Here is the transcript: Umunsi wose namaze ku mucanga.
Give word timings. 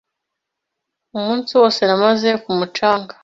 Umunsi 1.17 1.51
wose 1.59 1.81
namaze 1.83 2.29
ku 2.43 2.49
mucanga. 2.57 3.13